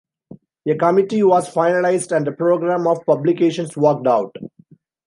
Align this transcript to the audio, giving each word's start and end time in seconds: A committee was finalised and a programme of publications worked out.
A 0.67 0.73
committee 0.75 1.21
was 1.21 1.53
finalised 1.53 2.11
and 2.11 2.27
a 2.27 2.31
programme 2.31 2.87
of 2.87 3.05
publications 3.05 3.77
worked 3.77 4.07
out. 4.07 4.35